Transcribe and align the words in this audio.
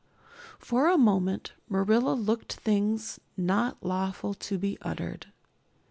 For 0.57 0.89
a 0.89 0.97
moment 0.97 1.53
Marilla 1.69 2.13
looked 2.15 2.53
things 2.53 3.19
not 3.37 3.83
lawful 3.83 4.33
to 4.33 4.57
be 4.57 4.79
uttered. 4.81 5.27